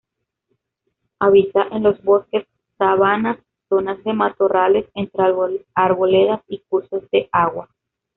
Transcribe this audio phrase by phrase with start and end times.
[1.19, 2.47] Habita en los bosques,
[2.79, 3.37] sabanas,
[3.69, 5.25] zonas de matorrales entre
[5.75, 7.69] arboledas y cursos de agua.